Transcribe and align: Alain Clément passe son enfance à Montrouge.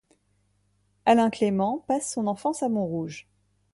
Alain 1.05 1.29
Clément 1.29 1.83
passe 1.87 2.11
son 2.11 2.25
enfance 2.25 2.63
à 2.63 2.69
Montrouge. 2.69 3.27